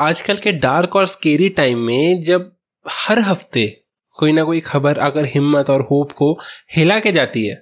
[0.00, 2.52] आजकल के डार्क और स्केरी टाइम में जब
[2.88, 3.84] हर हफ़्ते
[4.18, 6.38] कोई ना कोई खबर अगर हिम्मत और होप को
[6.76, 7.54] हिला के जाती है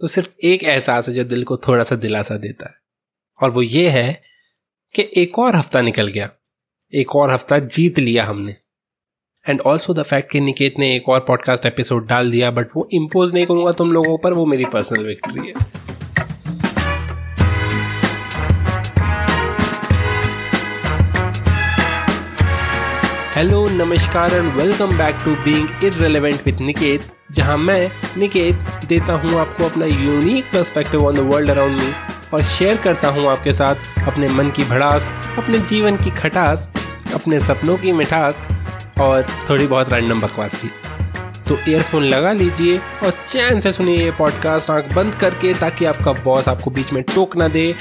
[0.00, 2.74] तो सिर्फ़ एक एहसास है जो दिल को थोड़ा सा दिलासा देता है।
[3.42, 4.22] और वो ये है
[4.94, 6.30] कि एक और हफ़्ता निकल गया।
[6.94, 8.56] एक और हफ़्ता जीत लिया हमने।
[9.48, 12.88] एंड ऑल्सो द फैक्ट कि निकेत ने एक और पॉडकास्ट एपिसोड डाल दिया बट वो
[12.92, 15.54] इम्पोज नहीं करूँगा तुम लोगों पर, वो मेरी पर्सनल विक्ट्री है।
[23.40, 28.54] हेलो, नमस्कार and welcome back to being irrelevant with Niket, जहाँ मैं, निकेत,
[28.86, 31.92] देता हूँ आपको अपना unique perspective on the world around me
[32.34, 33.74] और शेयर करता हूँ आपके साथ
[34.08, 36.70] अपने मन की भड़ास, अपने जीवन की खटास,
[37.14, 38.46] अपने सपनों की मिठास
[39.00, 40.70] और थोड़ी बहुत रैंडम बकवास भी।
[41.48, 46.12] तो ईयरफोन लगा लीजिए और चैन से सुनिए ये पॉडकास्ट आँख बंद करके ताकि आपका
[46.12, 47.74] बॉस आपको बीच में टोक ना दे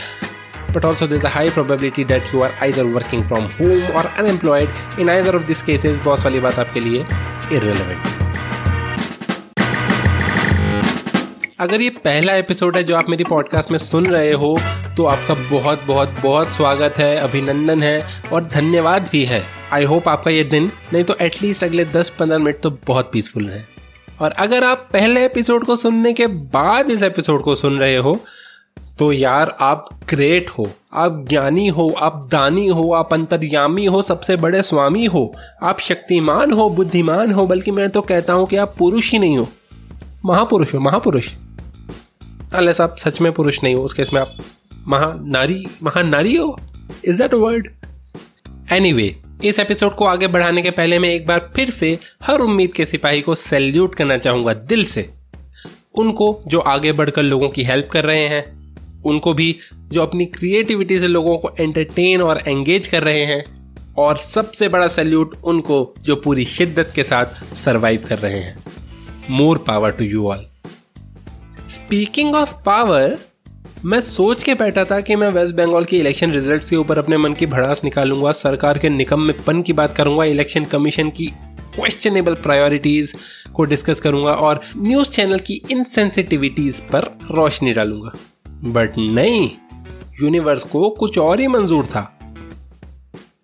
[0.73, 4.70] but also there's a high probability that you are either working from home or unemployed.
[5.00, 7.04] In either of these cases, boss वाली बात आपके लिए
[7.52, 8.17] irrelevant.
[11.59, 14.59] अगर ये पहला एपिसोड है जो आप मेरी पॉडकास्ट में सुन रहे हो
[14.98, 20.08] तो आपका बहुत बहुत बहुत स्वागत है अभिनंदन है और धन्यवाद भी है। आई होप
[20.09, 23.67] आपका ये दिन नहीं तो एटलीस्ट अगले 10-15 मिनट तो बहुत पीसफुल है
[24.22, 28.20] और अगर आप पहले एपिसोड को सुनने के बाद इस एपिसोड को सुन रहे हो
[29.00, 34.36] तो यार, आप ग्रेट हो, आप ज्ञानी हो, आप दानी हो, आप अंतर्यामी हो, सबसे
[34.36, 38.75] बड़े स्वामी हो, आप शक्तिमान हो, बुद्धिमान हो, बल्कि मैं तो कहता हूँ कि आप
[38.77, 39.47] पुरुष ही नहीं हो।
[40.25, 41.27] महापुरुष हो, महापुरुष।
[42.53, 44.38] अनलेस आप सच में पुरुष नहीं हो, उस केस में आप
[44.88, 46.59] महानारी महानारी हो।
[47.05, 47.67] इज़ दैट वर्ड
[48.72, 52.73] एनी इस एपिसोड को आगे बढ़ाने के पहले मैं एक बार फिर से हर उम्मीद
[52.73, 55.09] के सिपाही को सैल्यूट करना चाहूँगा दिल से।
[55.95, 58.58] उनको, जो आगे बढ़कर लोगों की हेल्प कर रहे हैं।
[59.05, 59.55] उनको भी
[59.92, 63.44] जो अपनी क्रिएटिविटी से लोगों को एंटरटेन और एंगेज कर रहे हैं
[63.97, 68.64] और सबसे बड़ा सैल्यूट उनको जो पूरी शिद्दत के साथ सरवाइव कर रहे हैं।
[69.30, 70.45] More power to you all
[71.70, 73.17] speaking of power
[73.86, 77.17] मैं सोच के बैठा था कि मैं वेस्ट बंगाल के इलेक्शन रिजल्ट्स के ऊपर अपने
[77.17, 81.27] मन की भड़ास निकालूँगा, सरकार के निकम में पन की बात करूँगा इलेक्शन कमीशन की
[81.76, 83.14] क्वेश्चनेबल प्रायोरिटीज
[83.54, 88.11] को डिस्कस करूँगा और न्यूज़ चैनल की इनसेंसिटिविटीज पर रोशनी डालूँगा।
[88.64, 89.49] बट नहीं
[90.21, 92.20] यूनिवर्स को कुछ और ही मंजूर था।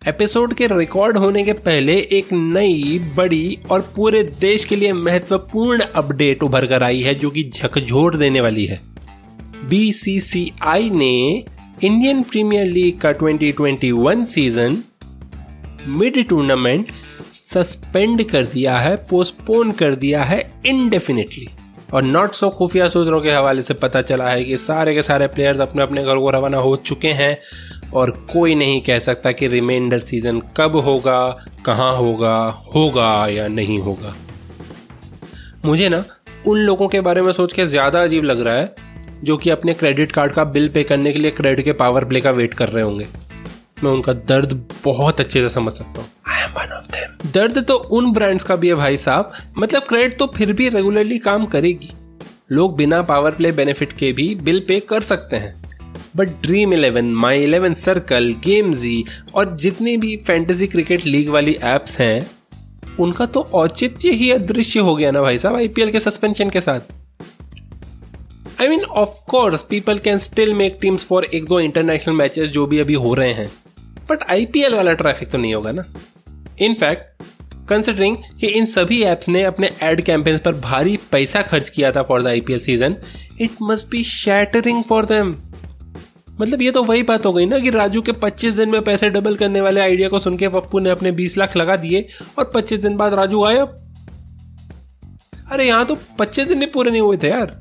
[0.07, 5.83] एपिसोड के रिकॉर्ड होने के पहले एक नई, बड़ी और पूरे देश के लिए महत्वपूर्ण
[5.95, 8.81] अपडेट उभर कर आई है, जो कि झकझोर देने वाली है।
[9.69, 11.45] बीसीसीआई ने
[11.83, 14.83] इंडियन प्रीमियर लीग का 2021 सीज़न
[15.87, 16.91] मिड टूर्नामेंट
[17.33, 21.47] सस्पेंड कर दिया है पोस्टपोन कर दिया है इनडेफिनेटली
[21.94, 25.28] और नॉट सो खुफिया सूत्रों के हवाले से पता चला है कि सारे के सारे
[25.28, 27.38] प्लेयर्स अपने अपने घर को रवाना हो चुके हैं
[27.94, 31.29] और कोई नहीं कह सकता कि रिमाइंडर सीज़न कब होगा,
[31.66, 32.38] कहाँ होगा
[32.75, 34.13] होगा या नहीं होगा।
[35.66, 36.03] मुझे ना
[36.47, 38.75] उन लोगों के बारे में सोच के ज़्यादा अजीब लग रहा है
[39.23, 42.22] जो कि अपने क्रेडिट कार्ड का बिल पे करने के लिए क्रेडिट के पावर प्ले
[42.22, 43.07] का वेट कर रहे होंगे।
[43.84, 44.53] मैं उनका दर्द
[44.85, 46.07] बहुत अच्छे से समझ सकता हूँ।
[47.35, 51.18] दर्द तो उन ब्रांड्स का भी है भाई साहब। मतलब क्रेडिट तो फिर भी रेगुलरली
[51.19, 51.91] काम करेगी।
[52.51, 55.53] लोग बिना पावर प्ले बेनिफिट के भी बिल पे कर सकते हैं।
[56.16, 59.03] But dream eleven my eleven circle game जी
[59.35, 62.28] और जितनी भी फैंटेसी क्रिकेट लीग वाली एप्स हैं,
[63.00, 66.79] उनका तो औचित्य ही अदृश्य हो गया ना भाई साहब आईपीएल के सस्पेंशन के साथ।
[68.62, 72.66] I mean of course people can still make teams for एक दो इंटरनेशनल मैचेस जो
[72.66, 73.52] भी अभी हो रहे हैं।
[74.09, 75.85] बट आईपीएल वाला ट्रैफ़िक तो नहीं होगा ना।
[76.61, 77.23] इनफैक्ट
[77.69, 82.03] कंसिडरिंग कि इन सभी एप्स ने अपने एड कैंपेन्स पर भारी पैसा खर्च किया था
[82.03, 82.95] for the IPL season
[83.41, 85.35] it must be shattering for them
[86.41, 89.09] मतलब ये तो वही बात हो गई ना कि राजू के 25 दिन में पैसे
[89.09, 92.05] डबल करने वाले आइडिया को सुन के पप्पू ने अपने 20 लाख लगा दिए
[92.39, 93.63] और 25 दिन बाद राजू आया।
[95.51, 97.57] अरे यहाँ तो 25 दिन पूरे नहीं हुए थे यार।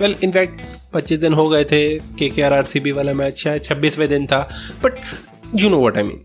[0.00, 0.60] वेल इनफैक्ट
[0.96, 4.08] 25 दिन हो गए थे K K R R C B वाला मैच शायद छब्बीसवें
[4.08, 4.48] दिन था
[4.84, 5.00] but
[5.54, 6.24] you know what I mean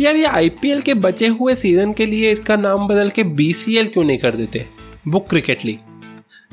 [0.00, 4.04] यार, ये आईपीएल के बचे हुए सीज़न के लिए इसका नाम बदल के बीसीएल क्यों
[4.04, 4.66] नहीं कर देते?
[5.08, 5.78] बुक क्रिकेट लीग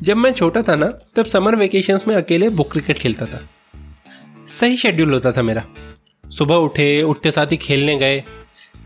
[0.02, 3.48] जब मैं छोटा था ना, तब समर वेकेशंस में अकेले बुक क्रिकेट खेलता था।
[4.46, 5.64] सही शेड्यूल होता था मेरा।
[6.30, 8.24] सुबह उठे, उठते साथ ही खेलने गए।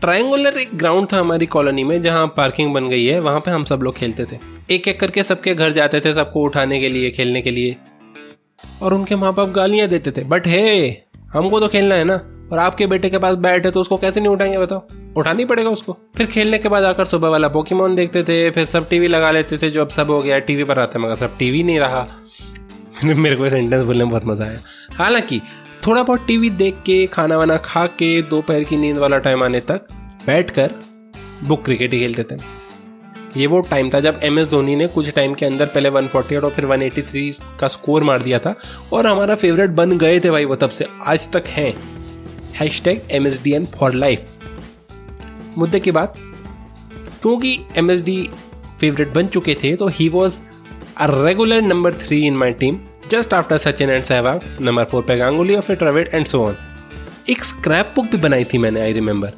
[0.01, 3.63] ट्रायंगुलर एक ग्राउंड था हमारी कॉलोनी में, जहाँ पार्किंग बन गई है, वहाँ पे हम
[3.63, 4.37] सब लोग खेलते थे।
[4.71, 7.75] एक एक करके सबके घर जाते थे, सबको उठाने के लिए, खेलने के लिए।
[8.81, 10.89] और उनके माँ बाप गालियाँ देते थे। बट हे
[11.33, 14.19] हमको तो खेलना है ना। और आपके बेटे के पास बैट है तो उसको कैसे
[14.19, 14.83] नहीं उठाएँगे बताओ?
[15.17, 18.89] उठानी पड़ेगा उसको। फिर खेलने के बाद आकर सुबह वाला पोकीमोन देखते थे, फिर सब
[18.89, 21.63] टीवी लगा लेते थे, जो अब सब हो गया टीवी पर आता मगर सब टीवी
[21.63, 22.07] नहीं रहा।
[23.03, 24.57] मेरे को सेंटेंस बोलने में बहुत मज़ा आया।
[24.93, 25.41] हालाँकि,
[25.87, 29.59] थोड़ा बहुत टीवी देख के खाना वाना खा के, दोपहर की नींद वाला टाइम आने
[29.59, 29.81] तक
[30.27, 30.73] बैठ कर
[31.43, 32.59] बुक क्रिकेट ही खेलते थे।
[33.37, 36.43] ये वो टाइम था जब एम एस धोनी ने कुछ टाइम के अंदर पहले 148
[36.43, 38.55] और फिर 183 का स्कोर मार दिया था।
[38.93, 41.98] और हमारा फेवरेट बन गए थे भाई वो तब से, आज तक हैं।
[42.83, 46.13] Hashtag M S D N for life मुद्दे की बात,
[47.21, 48.17] क्योंकि एम एस डी
[48.79, 50.33] फेवरेट बन चुके थे तो ही was
[50.97, 52.79] a regular number three in my team
[53.11, 56.57] just after Sachin and Sehwag number four पे गांगुली और फिर ट्रेविड एंड सो ऑन
[57.29, 59.33] एक स्क्रैप बुक भी बनाई थी मैंने आई रिमेम्बर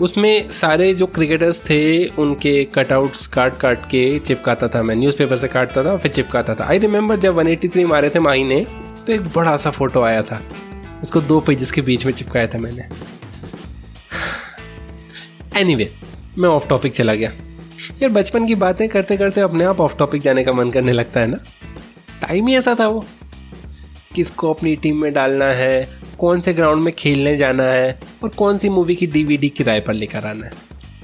[0.00, 5.48] उसमें सारे जो क्रिकेटर्स थे, उनके कटआउट्स काट काट के चिपकाता था मैं न्यूज़पेपर से
[5.48, 6.64] काटता था, फिर चिपकाता था.
[6.64, 8.64] आई रिमेम्बर जब 183 मारे थे माही ने
[9.06, 10.40] तो एक बड़ा सा फ़ोटो आया था.
[11.02, 12.88] उसको दो पेजेस के बीच में चिपकाया था मैंने।
[15.60, 17.32] एनीवे anyway, मैं ऑफ़ टॉपिक चला गया।
[18.02, 21.20] यार बचपन की बातें करते करते अपने आप ऑफ़ टॉपिक जाने का मन करने लगता
[21.20, 21.38] है ना?
[22.22, 23.04] टाइम ही ऐसा था वो।
[24.14, 28.58] किसको अपनी टीम में डालना है कौन से ग्राउंड में खेलने जाना है और कौन
[28.58, 30.52] सी मूवी की डीवीडी किराए पर लेकर आना है।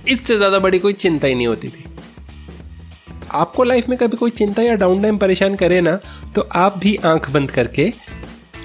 [0.09, 1.85] इससे ज़्यादा बड़ी कोई चिंता ही नहीं होती थी।
[3.33, 5.99] आपको लाइफ में कभी कोई चिंता या डाउन टाइम परेशान करे ना
[6.35, 7.93] तो आप भी आँख बंद करके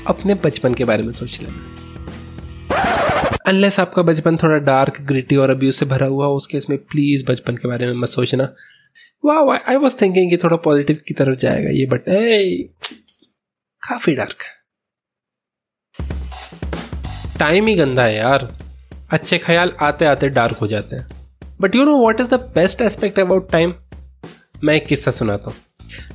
[0.10, 1.78] अपने बचपन के बारे में सोच लेना
[3.48, 6.78] अनलेस आपका बचपन थोड़ा डार्क ग्रिटी और अब्यूज से भरा हुआ हो, उस केस में
[6.80, 8.44] प्लीज़ बचपन के बारे में मत सोचना।
[9.26, 12.04] वाह आई वॉज़ थिंकिंग थोड़ा पॉजिटिव की तरफ़ जाएगा ये बट
[13.84, 14.44] काफ़ी डार्क
[17.40, 18.48] टाइम ही गंदा है यार।
[19.12, 21.08] अच्छे ख्याल आते आते डार्क हो जाते हैं।
[21.62, 23.74] But you know what is the best aspect about time
[24.64, 25.58] मैं एक किस्सा सुनाता हूँ।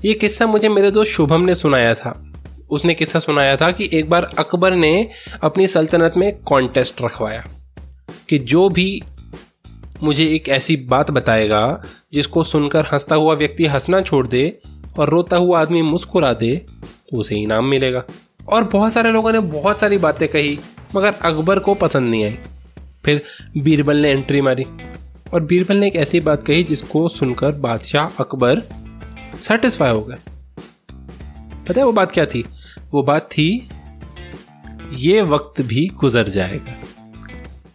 [0.05, 2.13] ये किस्सा मुझे मेरे दोस्त शुभम ने सुनाया था।
[2.75, 5.11] उसने किस्सा सुनाया था कि एक बार अकबर ने
[5.43, 7.45] अपनी सल्तनत में कॉन्टेस्ट रखवाया
[8.29, 9.03] कि जो भी
[10.03, 11.83] मुझे एक ऐसी बात बताएगा
[12.13, 14.59] जिसको सुनकर हंसता हुआ व्यक्ति हंसना छोड़ दे
[14.99, 16.57] और रोता हुआ आदमी मुस्कुरा दे
[17.11, 18.03] तो उसे इनाम मिलेगा।
[18.49, 20.59] और बहुत सारे लोगों ने बहुत सारी बातें कही,
[20.97, 22.39] मगर अकबर को पसंद नहीं आई।
[23.05, 23.23] फिर
[23.59, 24.65] बीरबल ने एंट्री मारी
[25.35, 28.63] और बीरबल ने एक ऐसी बात कही जिसको सुनकर बादशाह अकबर
[29.43, 30.17] सेटिस्फाई हो गए।
[31.69, 32.45] पता है वो बात क्या थी?
[32.95, 33.69] वो बात थी,
[34.93, 36.75] ये वक्त भी गुजर जाएगा।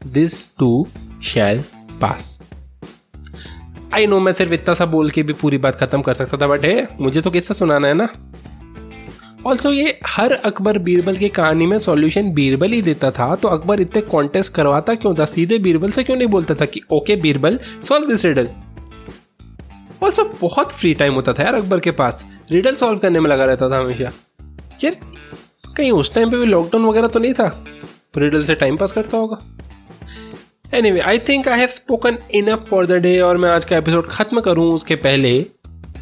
[0.07, 0.88] This too
[1.24, 1.63] shall
[2.01, 2.38] pass
[3.94, 6.48] I know मैं सिर्फ़ इतना सा बोल के भी पूरी बात खत्म कर सकता था
[6.48, 8.07] बट है मुझे तो किस्सा सुनाना है ना।
[9.45, 13.81] ऑल्सो ये हर अकबर बीरबल की कहानी में सॉल्यूशन बीरबल ही देता था तो अकबर
[13.81, 15.25] इतने कॉन्टेस्ट करवाता क्यों था?
[15.25, 18.50] सीधे बीरबल से क्यों नहीं बोलता था कि okay Birbal solve this riddle
[20.04, 23.30] और सब बहुत फ्री टाइम होता था यार अकबर के पास। रिडल सॉल्व करने में
[23.30, 24.12] लगा रहता था हमेशा।
[24.84, 24.96] यार,
[25.78, 27.66] कहीं उस टाइम पे भी लॉकडाउन वगैरह तो नहीं था?
[28.18, 29.58] रिडल से टाइम पास करता होगा।
[30.92, 34.08] Anyway I think I have spoken enough for the day और मैं आज का एपिसोड
[34.10, 35.42] खत्म करूँ उसके पहले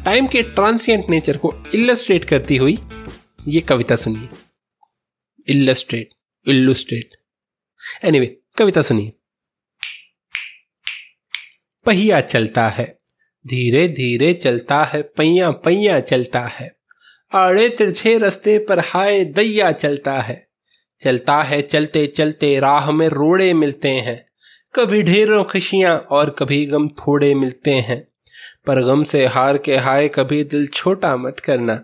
[0.04, 2.78] टाइम के ट्रांसियंट नेचर को इलस्ट्रेट करती हुई
[3.48, 4.28] ये कविता सुनिए।
[5.48, 6.10] इलस्ट्रेट
[6.46, 7.10] इलुस्ट्रेट
[8.04, 9.12] एनीवे कविता सुनिए।
[11.86, 13.00] पहिया चलता है
[13.46, 16.77] धीरे धीरे चलता है पहिया पहिया चलता है।
[17.32, 20.48] आड़े तिरछे रस्ते पर हाय दैया चलता है।
[21.00, 24.26] चलता है, चलते चलते राह में रोड़े मिलते हैं।
[24.74, 28.08] कभी ढेरों खुशियाँ और कभी गम थोड़े मिलते हैं।
[28.66, 31.74] पर गम से हार के हाय कभी दिल छोटा मत करना।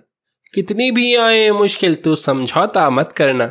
[0.55, 3.47] कितनी भी आए मुश्किल तू समझौता मत करना।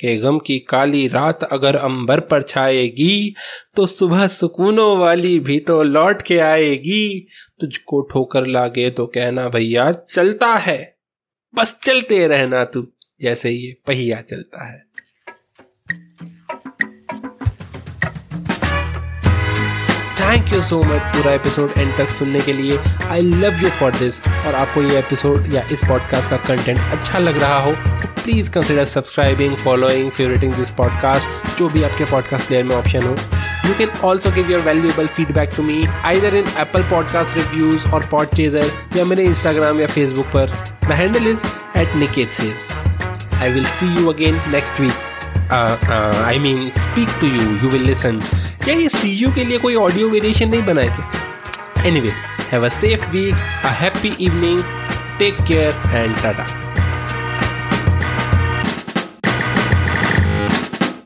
[0.00, 3.34] के गम की काली रात अगर अंबर पर छाएगी
[3.76, 7.28] तो सुबह सुकूनों वाली भी तो लौट के आएगी।
[7.60, 10.91] तुझको ठोकर लागे तो कहना भैया, चलता है।
[11.54, 12.86] बस चलते रहना तू,
[13.22, 14.84] जैसे ये पहिया चलता है।
[20.20, 22.78] थैंक यू सो मच पूरा एपिसोड एंड तक सुनने के लिए।
[23.08, 27.18] I love you for this और आपको ये एपिसोड या इस पॉडकास्ट का कंटेंट अच्छा
[27.18, 32.46] लग रहा हो तो please consider subscribing following favouriting this podcast जो भी आपके पॉडकास्ट
[32.46, 33.16] प्लेयर में ऑप्शन हो
[33.67, 35.77] You can also give your valuable feedback to me
[36.11, 38.65] either in Apple Podcast reviews or Podchaser
[38.97, 40.55] या मेरे Instagram या Facebook पर.
[40.89, 41.47] My handle is
[41.83, 42.67] at Niket says.
[43.39, 45.05] I will see you again next week.
[45.49, 47.47] Uh, uh, I mean, speak to you.
[47.63, 48.21] You will listen.
[48.63, 52.09] क्या ये सी you के लिए कोई audio variation नहीं बनाए क्या any way
[52.51, 53.33] have a safe week
[53.65, 54.63] a happy evening
[55.19, 56.60] take care and tata